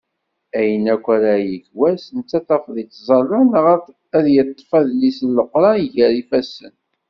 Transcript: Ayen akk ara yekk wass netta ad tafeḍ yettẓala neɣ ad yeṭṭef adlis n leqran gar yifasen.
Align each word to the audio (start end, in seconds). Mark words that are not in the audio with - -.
Ayen 0.59 0.85
akk 0.95 1.05
ara 1.15 1.33
yekk 1.49 1.65
wass 1.79 2.03
netta 2.17 2.35
ad 2.39 2.45
tafeḍ 2.47 2.75
yettẓala 2.79 3.39
neɣ 3.43 3.65
ad 4.17 4.25
yeṭṭef 4.35 4.71
adlis 4.79 5.19
n 5.27 5.29
leqran 5.37 5.81
gar 5.95 6.11
yifasen. 6.17 6.73